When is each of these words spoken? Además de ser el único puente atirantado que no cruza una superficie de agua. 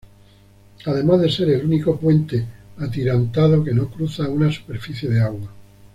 Además 0.87 1.21
de 1.21 1.29
ser 1.29 1.49
el 1.51 1.63
único 1.65 1.95
puente 1.95 2.43
atirantado 2.79 3.63
que 3.63 3.71
no 3.71 3.87
cruza 3.87 4.27
una 4.27 4.51
superficie 4.51 5.07
de 5.07 5.21
agua. 5.21 5.51